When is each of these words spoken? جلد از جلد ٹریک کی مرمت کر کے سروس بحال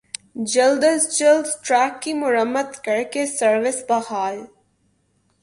جلد 0.51 0.83
از 0.85 1.03
جلد 1.17 1.47
ٹریک 1.65 2.01
کی 2.01 2.13
مرمت 2.13 2.83
کر 2.85 3.03
کے 3.13 3.25
سروس 3.37 3.79
بحال 3.89 4.37